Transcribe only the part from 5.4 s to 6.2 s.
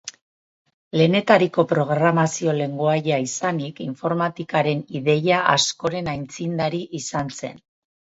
askoren